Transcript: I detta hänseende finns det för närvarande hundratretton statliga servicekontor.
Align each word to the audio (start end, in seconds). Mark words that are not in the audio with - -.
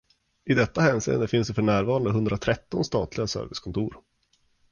I 0.45 0.53
detta 0.53 0.81
hänseende 0.81 1.27
finns 1.27 1.47
det 1.47 1.53
för 1.53 1.61
närvarande 1.61 2.11
hundratretton 2.11 2.85
statliga 2.85 3.27
servicekontor. 3.27 3.97